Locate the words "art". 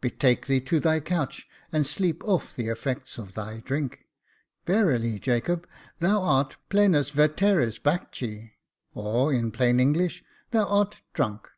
6.20-6.56, 10.66-11.02